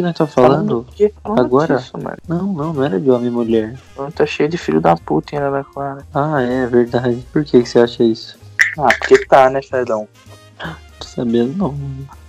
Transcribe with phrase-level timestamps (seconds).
[0.00, 0.86] que, que nós tá falando?
[0.94, 1.76] que falando Agora?
[1.76, 1.92] disso.
[2.26, 3.74] Não, não, não era de homem e mulher.
[4.14, 6.06] Tá cheio de filho da puta em Araraquara.
[6.14, 7.24] Ah, é verdade.
[7.32, 8.38] Por que, que você acha isso?
[8.78, 10.08] Ah, porque tá, né, Fredão?
[10.98, 11.74] Tô sabendo não.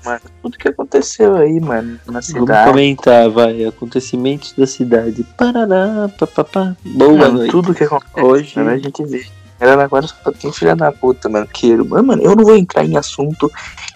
[0.03, 2.69] Mano, tudo que aconteceu aí, mano, na Vamos cidade.
[2.69, 3.65] comentar, vai.
[3.65, 5.23] Acontecimentos da cidade.
[5.37, 6.75] Parará, papapá.
[6.85, 7.51] Boa Mano, noite.
[7.51, 8.25] tudo que aconteceu.
[8.25, 8.53] Hoje.
[8.57, 9.25] Mano, a gente vê.
[9.59, 11.45] Araraquara só tem filha da puta, mano.
[11.47, 13.51] Que, mano, eu não vou entrar em assunto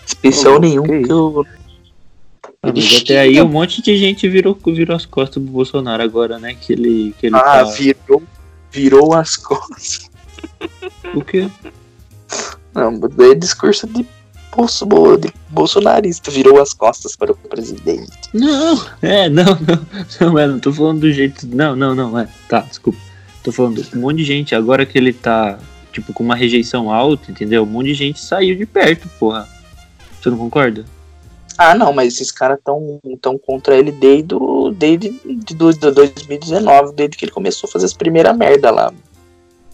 [0.05, 1.45] especial Ô, nenhum, que porque eu.
[2.65, 6.39] Ah, mas até aí um monte de gente virou, virou as costas pro Bolsonaro agora,
[6.39, 6.55] né?
[6.59, 7.63] Que ele, que ele Ah, tá...
[7.65, 8.23] virou,
[8.71, 10.09] virou as costas.
[11.13, 11.47] O quê?
[12.73, 12.99] Não,
[13.31, 14.03] é discurso de,
[14.55, 14.87] bolso,
[15.17, 16.31] de bolsonarista.
[16.31, 18.11] Virou as costas para o presidente.
[18.33, 21.47] Não, é, não, não, não, é, não tô falando do jeito.
[21.47, 22.27] Não, não, não, é.
[22.49, 22.99] Tá, desculpa.
[23.43, 25.59] Tô falando um monte de gente, agora que ele tá,
[25.93, 27.62] tipo, com uma rejeição alta, entendeu?
[27.62, 29.47] Um monte de gente saiu de perto, porra.
[30.20, 30.84] Você não concorda?
[31.57, 35.91] Ah, não, mas esses caras tão, tão contra ele desde, o- desde de, do- de
[35.91, 38.91] 2019, desde que ele começou a fazer as primeiras merda lá.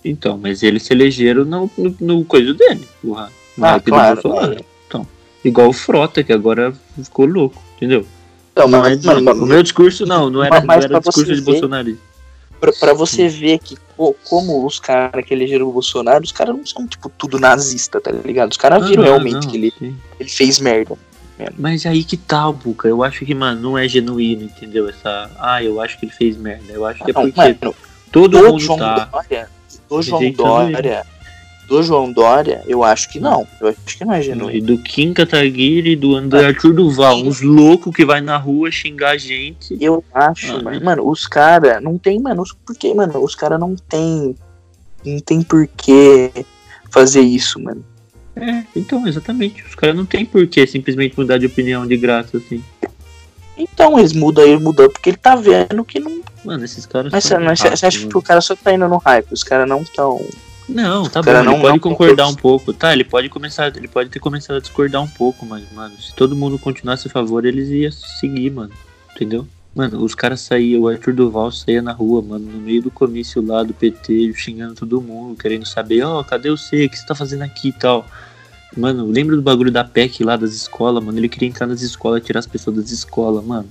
[0.04, 3.32] Então, mas eles se elegeram no, no, no coisa dele, porra.
[3.58, 4.22] No Ah, hype do claro.
[4.22, 4.66] Bolsonaro.
[4.88, 5.08] Então,
[5.44, 8.06] igual o Frota, que agora ficou louco, entendeu?
[8.52, 11.00] Então, mas, é de- mano, o meu discurso não, não era, Mas- mas não era
[11.00, 12.02] discurso de bolsonarista.
[12.80, 16.66] pra, você ver que co- como os caras que elegeram o Bolsonaro, os caras não
[16.66, 18.52] são, tipo, tudo nazista, tá ligado?
[18.52, 19.96] Os caras viram Ah, realmente não, que ele, sim.
[20.20, 20.96] ele fez merda.
[21.58, 22.88] Mas aí que tal, Buca?
[22.88, 24.88] Eu acho que, mano, não é genuíno, entendeu?
[24.90, 25.30] Essa.
[25.40, 26.72] Ah, eu acho que ele fez merda.
[26.72, 27.76] Eu acho que é Não, porque mano,
[28.12, 29.06] todo do mundo João tá.
[29.12, 29.50] Dória,
[29.90, 30.32] do João.
[30.32, 31.06] Dória,
[31.68, 33.48] do João Dória, eu acho que não.
[33.62, 34.58] Eu acho que não é genuíno.
[34.58, 38.70] E do Kim Kataguiri e do André Arthur Duval, uns loucos que vai na rua
[38.70, 39.78] xingar a gente.
[39.80, 40.80] Eu acho, Ah, mano, né?
[40.84, 44.36] mano, os caras não tem, mano, porque, mano, os caras não tem,
[45.06, 46.32] não tem por que
[46.90, 47.86] fazer isso, mano.
[48.36, 49.64] É, então, exatamente.
[49.64, 52.64] Os caras não tem por que simplesmente mudar de opinião de graça, assim.
[53.58, 56.22] Então eles mudam, ele mudou porque ele tá vendo que não.
[56.44, 57.12] Mano, esses caras.
[57.12, 58.10] Mas mas ratos, você acha mano.
[58.12, 59.32] que o cara só tá indo no hype?
[59.32, 60.26] Os caras não tão.
[60.68, 62.94] Não, tá bom, ele não- pode não concordar um pouco, tá?
[62.94, 66.36] Ele pode começar, ele pode ter começado a discordar um pouco, mas, mano, se todo
[66.36, 68.72] mundo continuasse a favor, eles iam seguir, mano.
[69.14, 69.46] Entendeu?
[69.74, 73.42] Mano, os caras saíam, o Arthur Duval saía na rua, mano, no meio do comício
[73.46, 76.86] lá do PT, xingando todo mundo, querendo saber, ó, cadê você?
[76.86, 78.06] O que você tá fazendo aqui e tal?
[78.76, 81.18] Mano, lembra do bagulho da PEC lá das escolas, mano?
[81.18, 83.70] Ele queria entrar nas escolas, tirar as pessoas das escolas, mano.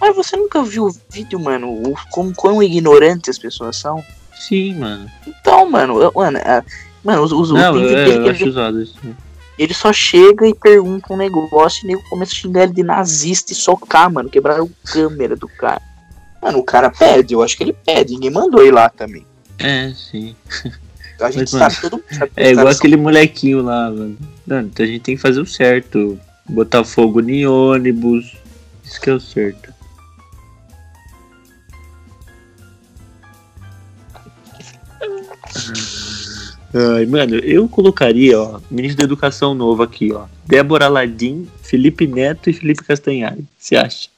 [0.00, 1.68] Mas você nunca viu o vídeo, mano?
[1.70, 4.02] O, como quão ignorantes as pessoas são?
[4.34, 5.06] Sim, mano.
[5.26, 6.64] Então, mano, eu- mano, a-
[7.04, 8.94] mano, os, os, Não, eu, eu ele, acho usado isso.
[9.62, 12.82] Ele só chega e pergunta um negócio e o nego começa a xingar ele de
[12.82, 14.30] nazista e socar, mano.
[14.30, 15.82] Quebraram a câmera do cara.
[16.42, 18.14] Mano, o cara pede, eu acho que ele pede.
[18.14, 19.26] Ninguém mandou ir lá também.
[19.58, 20.34] É, sim.
[21.20, 24.16] A gente Mas, mano, sabe, todo mundo É igual aquele molequinho lá, mano.
[24.46, 26.18] Não, então a gente tem que fazer o certo.
[26.48, 28.34] Botar fogo em ônibus.
[28.82, 29.74] Isso que é o certo.
[36.72, 40.26] Ai, mano, eu colocaria, ó, ministro da Educação novo aqui, ó.
[40.46, 43.44] Débora Ladim, Felipe Neto e Felipe Castanhari.
[43.58, 44.08] Você acha?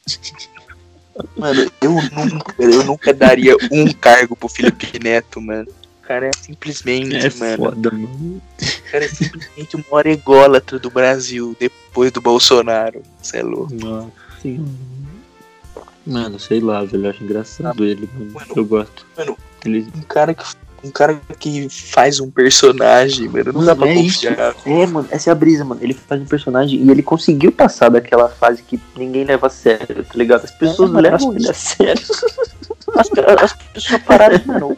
[1.37, 5.69] Mano, eu nunca, eu nunca daria um cargo pro Felipe Neto, mano.
[6.03, 7.57] O cara é simplesmente, É mano.
[7.57, 8.43] foda, mano.
[8.61, 13.03] O cara é simplesmente o maior ególatra do Brasil depois do Bolsonaro.
[13.21, 13.73] Você é louco.
[13.75, 14.11] Nossa
[14.43, 14.69] senhora.
[16.07, 17.07] Mano, sei lá, velho.
[17.07, 18.33] Eu acho engraçado ele, mano.
[18.33, 19.07] Mano, Eu gosto.
[19.17, 20.45] mano, Ele, Um cara que,
[20.85, 23.53] um cara que faz um personagem, mano.
[23.53, 24.55] Não dá pra é confiar.
[24.67, 25.81] É, mano, essa é a brisa, mano.
[25.83, 30.05] Ele faz um personagem e ele conseguiu passar daquela fase que ninguém leva a sério,
[30.05, 30.45] tá ligado?
[30.45, 32.03] As pessoas É, mano, levam ele a sério.
[32.95, 33.09] As,
[33.43, 34.77] as pessoas pararam, mano.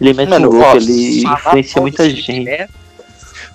[0.00, 2.44] Ele mete Mano, louco, ele influencia muita Felipe gente.
[2.44, 2.72] Neto,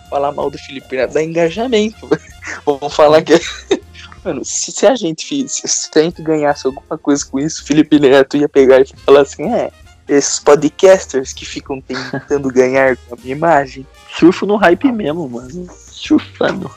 [0.10, 2.08] falar mal do Felipe Neto dá engajamento.
[2.66, 3.34] Vamos falar que.
[4.24, 8.00] Mano, se, se a gente fiz, se a gente ganhasse alguma coisa com isso, Felipe
[8.00, 9.72] Neto ia pegar e falar assim, é.
[10.08, 13.86] Esses podcasters que ficam tentando ganhar com a minha imagem.
[14.18, 15.68] Surfo no hype mesmo, mano.
[15.92, 16.72] Surfando.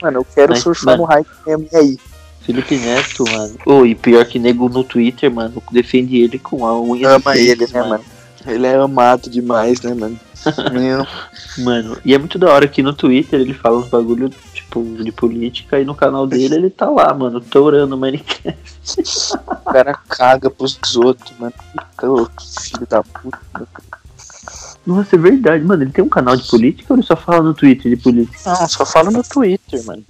[0.00, 1.68] Mano, eu quero Mas, surfar mano, no hype mesmo.
[1.72, 1.98] E aí?
[2.42, 3.54] Felipe Neto, mano.
[3.64, 7.66] Ô, e pior que nego no Twitter, mano, defende ele com a unha Ama ele,
[7.66, 8.04] né, mano?
[8.46, 10.18] Ele é amado demais, né, mano?
[10.72, 11.06] Menino.
[11.58, 15.12] Mano, e é muito da hora que no Twitter ele fala uns bagulho, tipo, de
[15.12, 18.58] política, e no canal dele ele tá lá, mano, torando Minecraft.
[19.36, 21.54] O cara caga pros outros, mano.
[21.90, 23.38] Fica louco, filho da puta.
[24.84, 25.84] Nossa, é verdade, mano.
[25.84, 28.38] Ele tem um canal de política ou ele só fala no Twitter de política?
[28.44, 30.02] Não, só fala no Twitter, mano.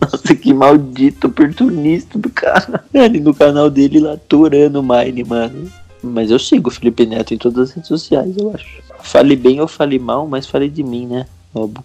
[0.00, 2.84] Nossa, que maldito oportunista do cara.
[2.92, 5.70] Ele no canal dele lá torando Mine, mano.
[6.02, 8.87] Mas eu sigo o Felipe Neto em todas as redes sociais, eu acho.
[9.08, 11.26] Fale bem ou fale mal, mas fale de mim, né?
[11.54, 11.82] Óbvio.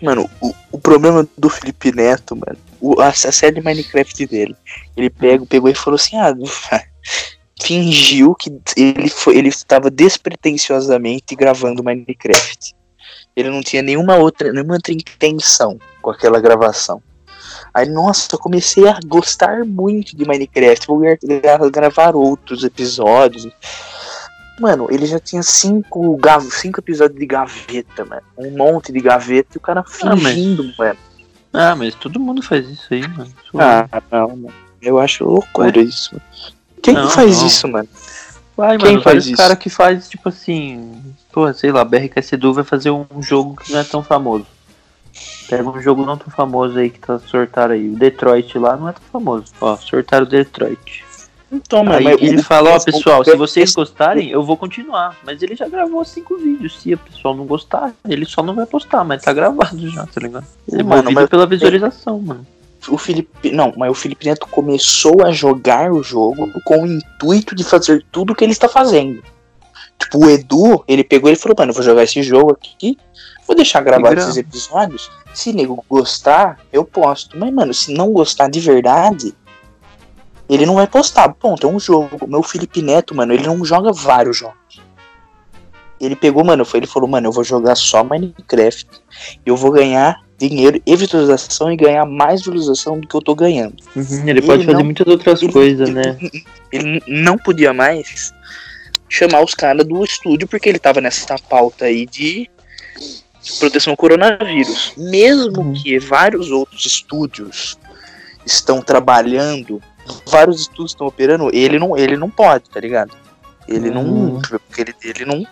[0.00, 4.56] Mano, o, o problema do Felipe Neto, mano, o, a, a série Minecraft dele,
[4.96, 6.32] ele pegou, pegou e falou assim, ah,
[7.60, 12.72] fingiu que ele foi, ele estava despretensiosamente gravando Minecraft.
[13.34, 17.02] Ele não tinha nenhuma outra, nenhuma outra intenção com aquela gravação.
[17.74, 20.86] Aí, nossa, eu comecei a gostar muito de Minecraft.
[20.86, 21.00] Vou
[21.70, 23.48] gravar outros episódios.
[24.58, 26.18] Mano, ele já tinha cinco,
[26.50, 28.22] cinco episódios de gaveta, mano.
[28.36, 30.76] Um monte de gaveta e o cara fingindo, ah, mas...
[30.78, 30.98] mano.
[31.52, 33.32] Ah, mas todo mundo faz isso aí, mano.
[33.54, 34.54] Ah, não, mano.
[34.80, 35.84] Eu acho loucura Ué?
[35.84, 36.20] isso.
[36.82, 37.46] Quem não, faz não.
[37.46, 37.88] isso, mano?
[38.56, 39.36] Vai, Quem mano, faz isso?
[39.36, 41.14] cara que faz, tipo assim.
[41.32, 44.46] Pô, sei lá, BRKC Edu vai fazer um jogo que não é tão famoso.
[45.48, 47.88] Pega um jogo não tão famoso aí que tá sortaram aí.
[47.88, 49.46] O Detroit lá não é tão famoso.
[49.60, 51.04] Ó, sortaram o Detroit.
[51.50, 55.16] Então, aí mas ele falou, ó, pessoal, se vocês gostarem, eu vou continuar.
[55.24, 56.80] Mas ele já gravou cinco vídeos.
[56.80, 60.20] Se o pessoal não gostar, ele só não vai postar, mas tá gravado já, tá
[60.20, 60.46] ligado?
[60.70, 62.46] Ele mano, mas pela visualização, mano.
[62.86, 63.50] O Felipe.
[63.50, 68.04] Não, mas o Felipe Neto começou a jogar o jogo com o intuito de fazer
[68.12, 69.22] tudo o que ele está fazendo.
[69.98, 72.96] Tipo, o Edu, ele pegou e falou, mano, eu vou jogar esse jogo aqui,
[73.46, 75.10] vou deixar gravar esses episódios.
[75.34, 77.36] Se nego gostar, eu posto.
[77.36, 79.34] Mas, mano, se não gostar de verdade,
[80.48, 81.28] ele não vai postar.
[81.30, 82.26] Ponto, é um jogo.
[82.26, 84.56] Meu Felipe Neto, mano, ele não joga vários jogos.
[86.00, 88.88] Ele pegou, mano, foi, ele falou, mano, eu vou jogar só Minecraft.
[89.44, 93.34] E eu vou ganhar dinheiro e visualização e ganhar mais visualização do que eu tô
[93.34, 93.74] ganhando.
[93.96, 96.16] Uhum, ele, ele, pode fazer muitas outras ele, coisas, né?
[96.70, 98.30] Ele não podia mais
[99.08, 102.46] chamar os caras do estúdio porque ele tava nessa pauta aí de
[103.58, 104.92] proteção ao coronavírus.
[104.96, 105.72] Mesmo uhum.
[105.72, 107.78] que vários outros estúdios
[108.44, 109.82] estão trabalhando
[110.26, 113.12] vários estudos estão operando, ele não, ele não pode, tá ligado?
[113.68, 114.02] Ele não.
[114.02, 114.40] Uhum.
[114.40, 115.46] Porque ele, ele não.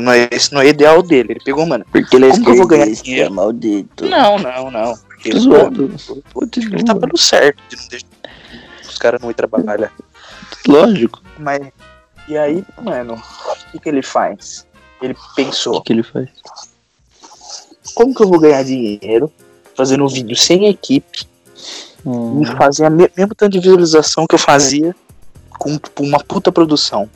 [0.00, 1.32] não é, esse não é ideal dele.
[1.32, 1.84] Ele pegou, mano.
[1.90, 3.32] Porque ele é como que eu vou ganhar dinheiro?
[3.32, 4.04] maldito.
[4.04, 4.94] Não, não, não.
[4.96, 5.96] Porque ele, mano,
[6.56, 8.06] ele tá pelo certo de não deixar
[8.86, 9.92] os caras não ir trabalhar.
[10.66, 11.22] Lógico.
[11.38, 11.72] Mas.
[12.28, 14.66] E aí, mano, o que, que ele faz?
[15.00, 15.76] Ele pensou.
[15.76, 16.28] O que, que ele faz?
[17.94, 19.32] Como que eu vou ganhar dinheiro
[19.74, 21.26] fazendo um vídeo sem equipe?
[22.04, 22.42] Hum.
[22.42, 24.94] E fazia mesmo tanto de visualização que eu fazia
[25.58, 27.08] com uma puta produção.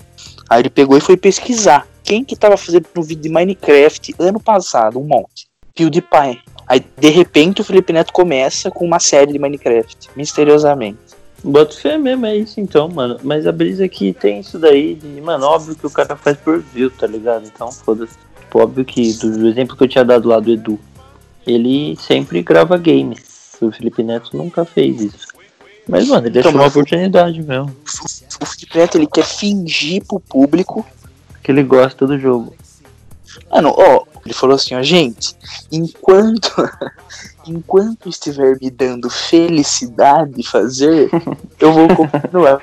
[0.48, 4.40] Aí ele pegou e foi pesquisar quem que tava fazendo no vídeo de Minecraft ano
[4.40, 5.46] passado, um monte.
[5.74, 6.40] PewDiePie.
[6.66, 10.98] Aí de repente o Felipe Neto começa com uma série de Minecraft, misteriosamente.
[11.44, 13.18] Boto fé mesmo, é isso então, mano.
[13.22, 16.60] Mas a brisa aqui tem isso daí de, mano, óbvio que o cara faz por
[16.60, 17.46] view, tá ligado?
[17.46, 18.16] Então, foda-se.
[18.40, 20.78] Tipo, óbvio que, do exemplo que eu tinha dado lá do Edu,
[21.46, 23.31] ele sempre grava games
[23.66, 25.28] o Felipe Neto nunca fez isso.
[25.88, 27.74] Mas, mano, ele achou uma oportunidade mesmo.
[28.40, 30.86] O Felipe Neto, ele quer fingir pro público
[31.42, 32.54] que ele gosta do jogo.
[33.50, 35.34] Mano, ó, ele falou assim, ó, gente,
[35.70, 36.52] enquanto
[37.46, 41.10] enquanto estiver me dando felicidade fazer,
[41.58, 42.60] eu vou continuar.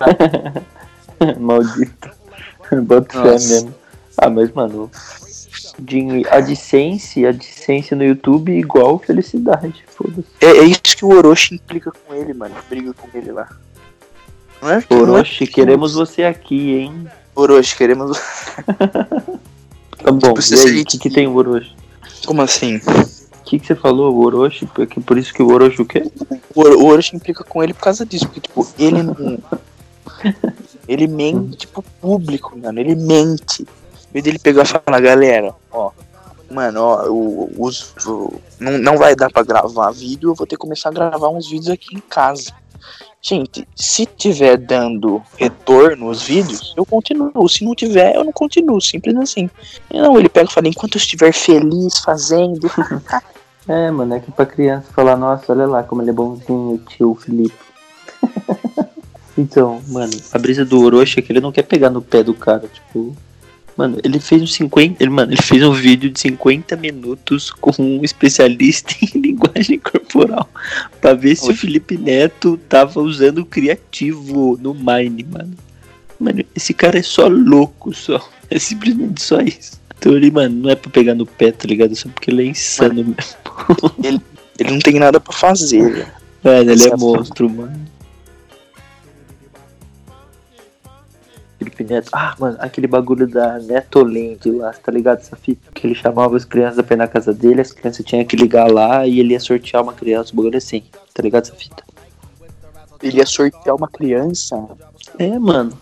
[1.37, 2.09] Maldito.
[2.83, 3.75] Bota fé mesmo.
[4.17, 4.91] Ah, mas, mano,
[5.79, 10.25] de AdSense, AdSense no YouTube igual felicidade, foda-se.
[10.41, 12.55] É, é, isso que o Orochi implica com ele, mano.
[12.69, 13.47] Briga com ele lá.
[14.61, 17.07] Não é, Orochi, não é queremos você aqui, hein?
[17.35, 18.17] Orochi, queremos.
[19.97, 21.75] tá bom, tipo, e aí, o que, que tem o Orochi?
[22.25, 22.77] Como assim?
[22.77, 24.65] O que, que você falou, o Orochi?
[24.65, 26.11] Porque, por isso que o Orochi o quê?
[26.53, 29.39] O, o Orochi implica com ele por causa disso, porque, tipo, ele não.
[30.87, 32.79] ele mente pro público, mano.
[32.79, 33.65] Ele mente
[34.11, 35.91] vez dele pegar e falar, galera, ó,
[36.49, 37.05] mano, ó,
[37.57, 37.93] os,
[38.59, 41.49] não, não vai dar pra gravar vídeo, eu vou ter que começar a gravar uns
[41.49, 42.53] vídeos aqui em casa.
[43.21, 47.49] Gente, se tiver dando retorno os vídeos, eu continuo.
[47.49, 48.79] Se não tiver, eu não continuo.
[48.79, 49.49] Simples assim.
[49.91, 52.71] E não, ele pega e fala, enquanto eu estiver feliz fazendo.
[53.67, 57.13] é, mano, é que pra criança falar, nossa, olha lá como ele é bonzinho, tio
[57.13, 57.53] Felipe.
[59.37, 62.33] então, mano, a brisa do Orochi é que ele não quer pegar no pé do
[62.33, 63.13] cara, tipo,
[63.79, 65.01] Mano, ele fez um 50.
[65.01, 70.49] Ele, mano, ele fez um vídeo de 50 minutos com um especialista em linguagem corporal.
[70.99, 71.53] Pra ver se Oi.
[71.53, 75.53] o Felipe Neto tava usando o criativo no Mine, mano.
[76.19, 78.21] Mano, esse cara é só louco, só.
[78.49, 79.79] É simplesmente só isso.
[79.97, 81.95] Então ele, mano, não é pra pegar no pé, tá ligado?
[81.95, 83.95] Só porque ele é insano mano, mesmo.
[84.03, 84.21] Ele,
[84.59, 86.05] ele não tem nada pra fazer.
[86.43, 87.88] Mano, ele é monstro, mano.
[91.59, 92.09] Felipe Neto.
[92.13, 95.19] Ah, mano, aquele bagulho da Netolend lá, tá ligado?
[95.19, 98.23] Essa fita que ele chamava as crianças pra ir na casa dele, as crianças tinham
[98.23, 100.81] que ligar lá e ele ia sortear uma criança, um bagulho assim,
[101.13, 101.43] tá ligado?
[101.43, 101.83] Essa fita.
[103.03, 104.55] Ele ia sortear uma criança?
[105.17, 105.77] É, mano.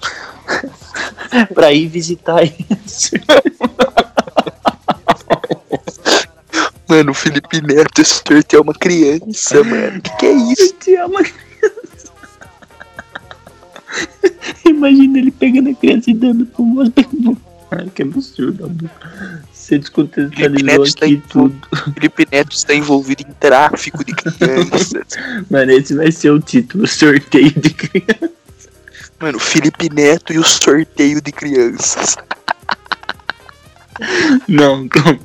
[1.53, 3.11] pra ir visitar isso.
[6.89, 10.01] mano, o Felipe Neto sorteou uma criança, mano.
[10.01, 10.73] Que que é isso?
[10.73, 11.46] Te ama criança.
[16.33, 16.93] Moço.
[17.71, 18.89] Ai, que absurdo, amor.
[19.51, 21.67] Você descontextualizou Neto aqui em tudo.
[21.93, 25.07] Felipe Neto está envolvido em tráfico de crianças.
[25.51, 28.31] Mano, esse vai ser o título, sorteio de criança.
[29.19, 32.15] Mano, Felipe Neto e o sorteio de crianças.
[34.47, 35.19] Não, calma.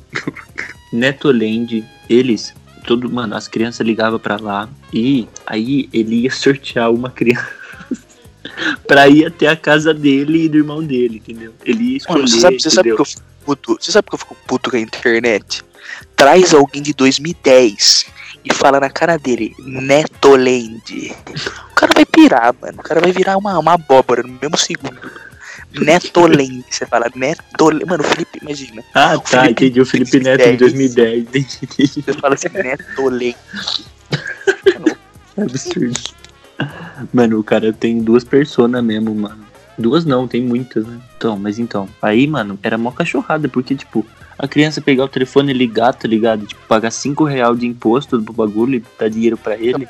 [0.91, 2.53] Netoland, eles,
[2.85, 7.62] todo, mano, as crianças ligavam pra lá e aí ele ia sortear uma criança
[8.87, 11.53] pra ir até a casa dele e do irmão dele, entendeu?
[11.65, 13.77] Ele ia escolher, Mano, você sabe, você sabe que eu fico puto?
[13.79, 15.63] Você sabe que eu fico puto com a internet?
[16.15, 18.05] Traz alguém de 2010
[18.45, 21.15] e fala na cara dele, Netoland.
[21.71, 22.79] O cara vai pirar, mano.
[22.79, 24.99] O cara vai virar uma, uma abóbora no mesmo segundo.
[25.73, 26.63] Netoland.
[26.69, 27.85] Você fala Netoland.
[27.85, 28.83] Mano, o Felipe, imagina.
[28.93, 29.81] Ah, tá, Felipe entendi.
[29.81, 31.27] O Felipe Neto em 2010.
[31.33, 32.03] Entendi.
[32.03, 33.35] Você fala assim, Netoland.
[35.37, 35.99] É absurdo.
[37.13, 39.43] Mano, o cara tem duas personas mesmo, mano.
[39.77, 40.99] Duas não, tem muitas, né?
[41.17, 41.89] Então, mas então.
[42.01, 44.05] Aí, mano, era mó cachorrada, porque, tipo,
[44.37, 46.45] a criança pegar o telefone e ligar, tá ligado?
[46.45, 49.87] Tipo, pagar 5 real de imposto pro bagulho e dar dinheiro pra ele.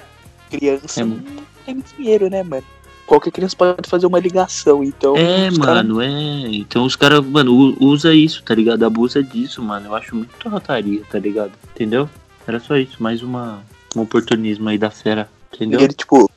[0.50, 1.20] Criança É, não
[1.66, 2.64] tem dinheiro, né, mano?
[3.06, 5.16] Qualquer criança pode fazer uma ligação, então.
[5.18, 6.48] É, mano, é.
[6.56, 8.86] Então os caras, mano, usa isso, tá ligado?
[8.86, 9.88] Abusa disso, mano.
[9.88, 11.52] Eu acho muito rataria, tá ligado?
[11.74, 12.10] Entendeu?
[12.48, 13.62] Era só isso, mais uma,
[13.96, 15.82] um oportunismo aí da fera, entendeu?
[15.82, 16.30] Ele, tipo.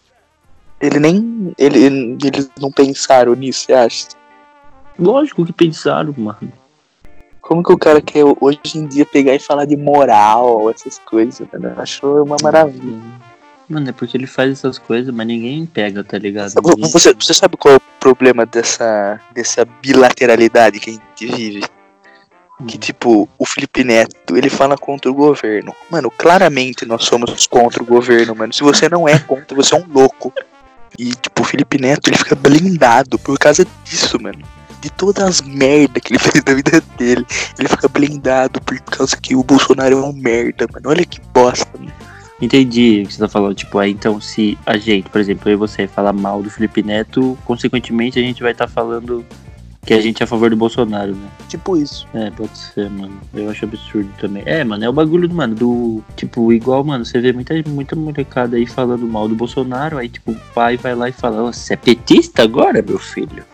[0.81, 1.55] Ele nem.
[1.59, 4.07] Ele, eles não pensaram nisso, você acha?
[4.99, 6.53] Lógico que pensaram, mano.
[7.41, 11.47] Como que o cara quer hoje em dia pegar e falar de moral, essas coisas,
[11.53, 11.69] mano?
[11.77, 13.01] Eu acho uma maravilha.
[13.69, 16.53] Mano, é porque ele faz essas coisas, mas ninguém pega, tá ligado?
[16.77, 21.65] Ninguém- Você, você sabe qual é o problema dessa, dessa bilateralidade que a gente vive?
[22.67, 25.75] Que, tipo, o Felipe Neto, ele fala contra o governo.
[25.91, 28.53] Mano, claramente nós somos contra o governo, mano.
[28.53, 30.33] Se você não é contra, você é um louco.
[30.99, 34.39] E, tipo, o Felipe Neto, ele fica blindado por causa disso, mano.
[34.81, 37.27] De todas as merdas que ele fez na vida dele.
[37.59, 40.89] Ele fica blindado por causa que o Bolsonaro é um merda, mano.
[40.89, 41.93] Olha que bosta, mano.
[42.41, 43.55] Entendi o que você tá falando.
[43.55, 46.83] Tipo, aí então se a gente, por exemplo, eu e você falar mal do Felipe
[46.83, 49.25] Neto, consequentemente a gente vai estar falando
[49.87, 51.29] que a gente é a favor do Bolsonaro, né?
[51.49, 52.09] Tipo isso.
[52.13, 53.21] É, pode ser, mano.
[53.33, 54.43] Eu acho absurdo também.
[54.45, 56.03] É, mano, é o bagulho do, mano, do.
[56.17, 60.33] Tipo, igual, mano, você vê muita, muita molecada aí falando mal do Bolsonaro, aí, tipo,
[60.33, 63.45] o pai vai lá e fala, "Ô, você é petista agora, meu filho?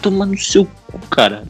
[0.00, 1.46] Toma no seu cu, caralho.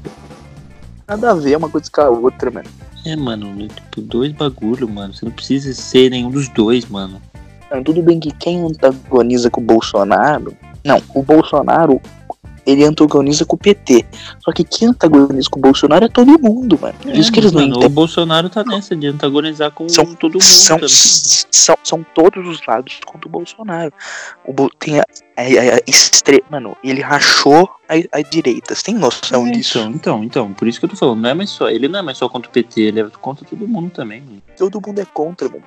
[1.06, 2.68] Nada a ver uma coisa com a outra, mano.
[3.06, 5.14] É, mano, é, tipo, dois bagulho, mano.
[5.14, 7.22] Você não precisa ser nenhum dos dois, mano.
[7.70, 10.52] Mano, tudo bem que quem antagoniza com o Bolsonaro.
[10.84, 12.00] Não, o Bolsonaro
[12.66, 14.04] ele antagoniza com o PT.
[14.40, 16.94] Só que quem antagoniza com o Bolsonaro é todo mundo, mano.
[17.02, 17.94] Por isso que eles não mano, O entendem.
[17.94, 20.42] Bolsonaro tá nessa de antagonizar com São- todo mundo.
[20.42, 20.88] São, também.
[20.90, 23.92] são, são todos os lados contra o Bolsonaro.
[24.46, 25.04] O Bo- tem a,
[25.36, 25.44] a, a,
[25.76, 26.42] a estre...
[26.50, 28.74] Mano, ele rachou a, a direita.
[28.74, 29.78] Você tem noção É, disso?
[29.78, 31.98] Então, então, então, por isso que eu tô falando, não é mais só, ele não
[31.98, 34.42] é mais só contra o PT, ele é contra todo mundo também, mano.
[34.56, 35.62] Todo mundo é contra, mano.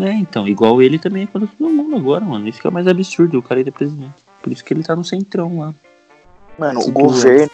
[0.00, 2.46] É, então, igual ele também é contra todo mundo agora, mano.
[2.46, 4.12] Isso que é o mais absurdo, o cara ir presidente.
[4.40, 5.74] Por isso que ele tá no centrão lá.
[6.58, 7.50] Mano, o governo.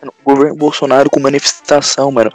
[0.00, 2.30] mano, o governo Bolsonaro com manifestação, mano.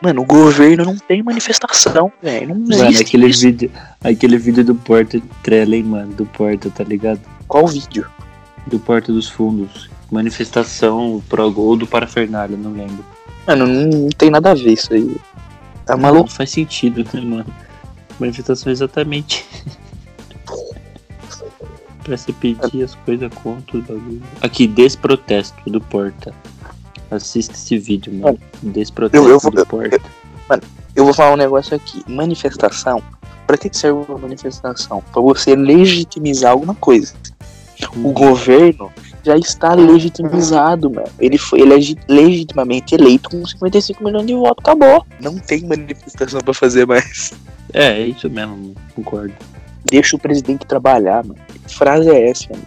[0.00, 2.48] Mano, o governo não tem manifestação, velho.
[2.54, 3.42] Não Mano, existe aquele isso.
[3.42, 3.70] vídeo,
[4.02, 7.20] aquele vídeo do Porta Trela, hein, mano, do Porta, tá ligado?
[7.46, 8.06] Qual vídeo?
[8.66, 9.88] Do Porta dos Fundos.
[10.10, 13.04] Manifestação pro gol do Parafernália, não lembro.
[13.46, 15.16] Mano, não, não tem nada a ver isso aí.
[15.84, 16.30] Tá Não maluco?
[16.30, 17.46] faz sentido, né, mano?
[18.18, 19.44] Manifestação exatamente.
[22.06, 24.22] Pra se pedir as coisas contra o bagulho.
[24.40, 26.32] Aqui, desprotesto do Porta.
[27.10, 28.38] Assista esse vídeo, mano.
[28.62, 30.00] Desprotesto Eu- eu vou- do Porta.
[30.94, 32.02] Eu vou falar um negócio aqui.
[32.08, 33.02] Manifestação.
[33.46, 35.02] Pra que serve uma manifestação?
[35.12, 37.14] Pra você legitimizar alguma coisa.
[37.96, 38.90] O governo
[39.22, 41.08] já está legitimizado, mano.
[41.18, 44.64] Ele foi ele é legi- legitimamente eleito com 55 milhões de votos.
[44.64, 45.04] Acabou.
[45.20, 47.32] Não tem manifestação pra fazer mais.
[47.74, 48.74] É, é isso mesmo, mano.
[48.94, 49.34] concordo.
[49.84, 51.38] Deixa o presidente trabalhar, mano.
[51.68, 52.66] Frase é essa, mano?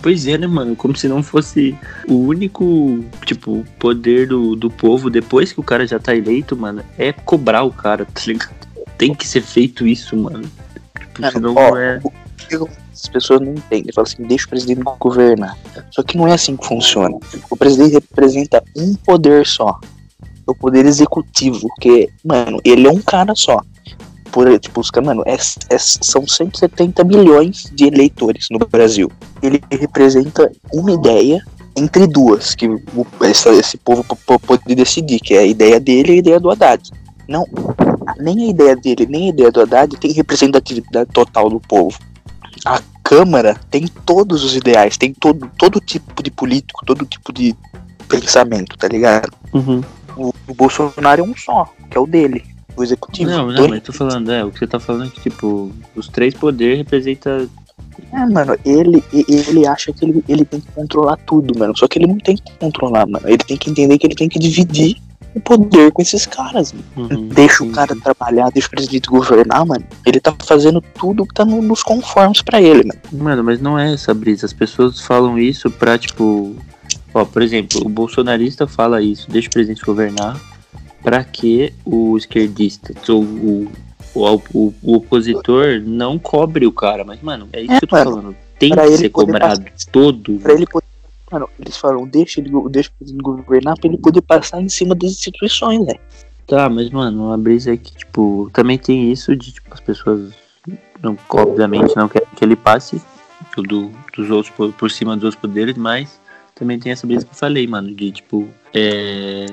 [0.00, 0.76] Pois é, né, mano?
[0.76, 1.76] Como se não fosse
[2.08, 6.82] o único, tipo, poder do, do povo depois que o cara já tá eleito, mano,
[6.96, 8.54] é cobrar o cara, tá ligado?
[8.96, 10.48] Tem que ser feito isso, mano.
[10.98, 12.00] Tipo, Mano, senão ó, não é.
[12.92, 13.92] as pessoas não entendem.
[13.92, 15.56] Falam assim, deixa o presidente governar.
[15.90, 17.16] Só que não é assim que funciona.
[17.50, 19.78] O presidente representa um poder só.
[20.22, 23.60] É o poder executivo, que, mano, ele é um cara só.
[24.30, 29.10] Por, tipo, os mano, é, é- são 170 milhões de eleitores no Brasil.
[29.42, 31.42] Ele representa uma ideia
[31.76, 36.14] entre duas, que o- essa- esse povo pode decidir, que é a ideia dele e
[36.14, 36.90] a ideia do Haddad.
[37.28, 37.46] Não,
[38.18, 41.98] nem a ideia dele, nem a ideia do Haddad tem representatividade total do povo.
[42.64, 47.54] A Câmara tem todos os ideais, tem todo, todo tipo de político, todo tipo de
[48.08, 49.32] pensamento, tá ligado?
[49.52, 49.82] Uhum.
[50.16, 52.44] O, o Bolsonaro é um só, que é o dele,
[52.78, 53.30] o executivo.
[53.30, 56.08] Não, não, mas tô falando, é, o que você tá falando é que, tipo, os
[56.08, 57.48] três poderes representam.
[58.12, 61.76] É, mano, ele, ele acha que ele, ele tem que controlar tudo, mano.
[61.76, 63.28] Só que ele não tem que controlar, mano.
[63.28, 64.96] Ele tem que entender que ele tem que dividir
[65.34, 67.10] o poder com esses caras, mano.
[67.10, 69.84] Uhum, Deixa o cara trabalhar, deixa o presidente governar, mano.
[70.06, 73.00] Ele tá fazendo tudo que tá no- nos conformes pra ele, mano.
[73.12, 74.46] Mano, mas não é essa brisa.
[74.46, 76.56] As pessoas falam isso pra, tipo.
[77.12, 80.38] Ó, por exemplo, o bolsonarista fala isso, deixa o presidente governar,
[81.02, 83.72] pra que o esquerdista, ou o,
[84.14, 87.04] o, o, o opositor não cobre o cara.
[87.04, 88.36] Mas, mano, é isso É, que eu tô mano, falando.
[88.58, 90.38] Tem que ele ser cobrado todo.
[90.40, 90.86] Pra ele poder.
[91.30, 95.10] Mano, eles falam, deixa, ele, deixa presidente governar pra ele poder passar em cima das
[95.10, 96.00] instituições, velho.
[96.46, 100.32] Tá, mas, mano, a brisa é que, tipo, também tem isso de, tipo, as pessoas,
[101.02, 103.00] não, obviamente, não querem que ele passe
[103.54, 106.18] do, dos outros, por, por cima dos outros poderes, mas
[106.58, 109.46] também tem essa brisa que eu falei, mano, de, tipo, é,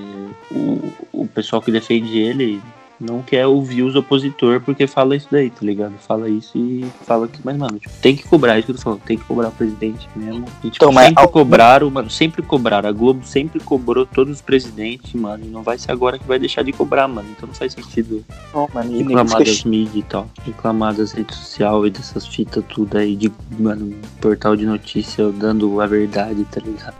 [0.51, 2.61] o, o pessoal que defende ele
[2.99, 5.93] não quer ouvir os opositores porque fala isso daí, tá ligado?
[5.99, 8.81] Fala isso e fala que, mas, mano, tipo, tem que cobrar, isso que eu tô
[8.81, 10.45] falando, tem que cobrar o presidente mesmo.
[10.63, 12.87] E, tipo, Então, mas sempre cobraram, mano, sempre cobraram.
[12.89, 16.39] A Globo sempre cobrou todos os presidentes, mano, e não vai ser agora que vai
[16.39, 17.27] deixar de cobrar, mano.
[17.35, 18.23] Então não faz sentido
[18.53, 20.29] Não, mano, e reclamar das fica- mídias e tal.
[20.45, 25.81] Reclamar das redes sociais e dessas fitas tudo aí de, mano, portal de notícia dando
[25.81, 26.95] a verdade, tá ligado?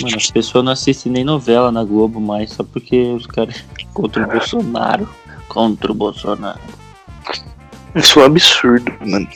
[0.00, 4.24] Mano, as pessoas não assistem nem novela na Globo mais, só porque os caras contra
[4.24, 5.08] o Bolsonaro.
[5.48, 6.60] Contra o Bolsonaro.
[7.94, 9.28] Isso é um absurdo, mano.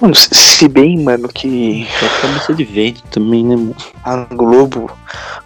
[0.00, 3.74] Mano, se- bem, mano, que Só cabeça de vento também, né, mano?
[4.04, 4.90] a Globo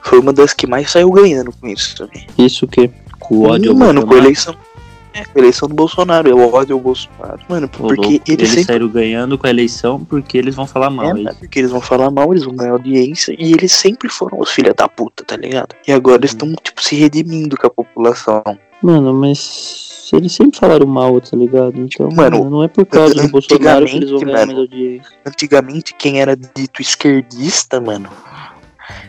[0.03, 2.27] foi uma das que mais saiu ganhando com isso também.
[2.37, 4.55] Isso que com o ódio ao mano, com a eleição.
[5.13, 7.41] É, a eleição do Bolsonaro, é o ódio ao Bolsonaro.
[7.49, 8.65] Mano, porque louco, eles eles sempre.
[8.65, 11.17] saíram ganhando com a eleição porque eles vão falar mal.
[11.17, 14.39] É, É, porque eles vão falar mal, eles vão ganhar audiência e eles sempre foram
[14.39, 15.75] os filha da puta, tá ligado?
[15.87, 18.43] E agora eles estão, tipo, se redimindo com a população.
[18.83, 21.81] Mano, mas eles sempre falaram mal, tá ligado?
[21.81, 24.59] Então, Mano, mano, não é por causa do Bolsonaro que eles vão ganhar mano, mais
[24.59, 25.13] audiência.
[25.25, 28.09] Antigamente, quem era dito esquerdista, mano,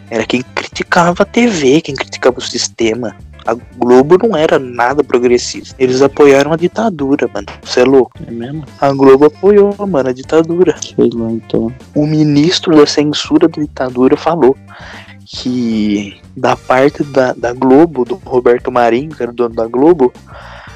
[0.10, 3.16] era quem criticava a TV, quem criticava o sistema.
[3.46, 5.76] A Globo não era nada progressista.
[5.80, 7.48] Eles apoiaram a ditadura, mano.
[7.64, 8.12] Você é louco?
[8.28, 8.66] É mesmo?
[8.80, 10.76] A Globo apoiou, mano, a ditadura.
[10.82, 11.74] Sei lá, então.
[11.96, 14.56] O ministro da censura da ditadura falou
[15.26, 20.12] que da parte da, da Globo, do Roberto Marinho, que era o dono da Globo,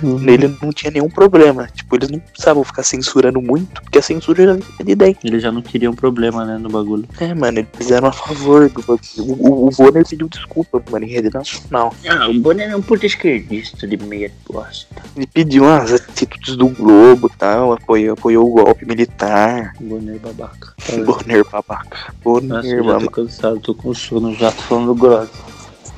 [0.02, 0.20] Uhum.
[0.20, 1.68] nele não tinha nenhum problema.
[1.74, 5.20] Tipo, eles não precisavam ficar censurando muito, porque a censura já vinha de dentro.
[5.24, 7.08] Eles já não queriam problema, né, no bagulho.
[7.20, 9.00] É, mano, eles eram a favor do bagulho.
[9.18, 11.94] O, o, o Bonner pediu desculpa, mano, em rede nacional.
[12.08, 14.88] Ah, o Bonner é um puto esquerdista de meia bosta.
[15.16, 19.74] Ele pediu as atitudes do Globo e tal, apoiou, apoiou o golpe militar.
[19.80, 20.74] O Bonner babaca.
[21.06, 22.14] Bonner babaca.
[22.24, 23.06] Bonner, Nossa, eu já mano.
[23.06, 25.55] tô cansado, tô com sono já, tô falando grosso.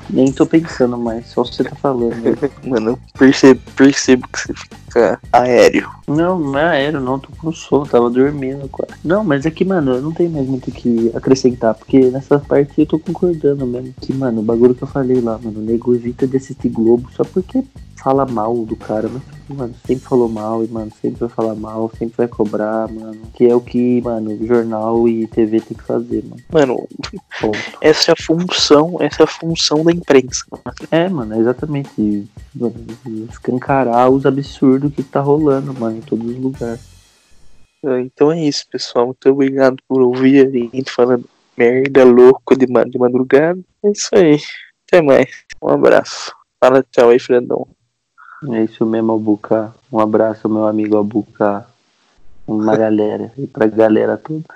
[0.10, 2.16] Nem tô pensando mais, só você tá falando.
[2.16, 2.36] né?
[2.64, 5.90] Mano, eu percebo, percebo que você fica aéreo.
[6.08, 8.94] Não, não é aéreo, não, tô com sono, tava dormindo quase.
[9.04, 12.40] Não, mas é que, mano, eu não tenho mais muito o que acrescentar, porque nessa
[12.40, 13.94] parte eu tô concordando mesmo.
[14.02, 17.10] Que, mano, o bagulho que eu falei lá, mano, o nego evita de assistir Globo
[17.16, 17.64] só porque
[17.96, 19.22] fala mal do cara, mas,
[19.54, 23.22] mano, sempre falou mal e, mano, sempre vai falar mal, sempre vai cobrar, mano.
[23.34, 26.42] Que é o que, mano, jornal e TV tem que fazer, mano.
[26.52, 26.88] Mano,
[27.40, 27.58] Ponto.
[27.82, 30.44] essa é a função, essa é a função da imprensa.
[30.92, 32.28] É, mano, é exatamente.
[32.56, 32.76] Mano,
[33.30, 36.82] escancarar os absurdos que tá rolando, mano, em todos os lugares.
[37.84, 39.08] É, Então é isso, pessoal.
[39.08, 41.26] Muito obrigado por ouvir a gente falando
[41.58, 43.60] merda louco de, de madrugada.
[43.84, 44.40] É isso aí.
[44.88, 45.30] Até mais.
[45.62, 46.32] Um abraço.
[46.60, 47.68] Fala tchau aí, Fredão.
[48.54, 49.74] É isso mesmo, Albuca.
[49.92, 51.66] Um abraço, meu amigo Albuca.
[52.46, 53.32] Uma galera.
[53.38, 54.56] E pra galera toda.